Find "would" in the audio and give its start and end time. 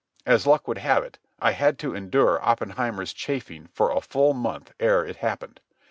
0.67-0.79